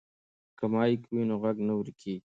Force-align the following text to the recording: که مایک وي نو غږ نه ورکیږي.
که 0.57 0.65
مایک 0.73 1.01
وي 1.13 1.23
نو 1.29 1.35
غږ 1.43 1.57
نه 1.67 1.73
ورکیږي. 1.75 2.25